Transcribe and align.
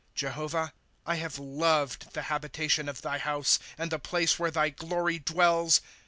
8 0.15 0.15
Jehovah, 0.15 0.73
I 1.05 1.13
have 1.17 1.37
loved 1.37 2.13
the 2.15 2.23
habitation 2.23 2.89
of 2.89 3.03
thy 3.03 3.19
house, 3.19 3.59
And 3.77 3.91
the 3.91 3.99
place 3.99 4.39
where 4.39 4.49
thy 4.49 4.69
glory 4.69 5.19
dwells. 5.19 5.79